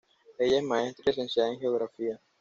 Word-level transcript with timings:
Ella 0.39 0.57
es 0.57 0.63
maestra 0.63 1.03
y 1.05 1.09
licenciada 1.11 1.53
en 1.53 1.59
Geografía. 1.59 2.19